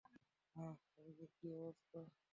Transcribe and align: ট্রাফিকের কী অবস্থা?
ট্রাফিকের 0.55 1.29
কী 1.35 1.47
অবস্থা? 1.59 1.99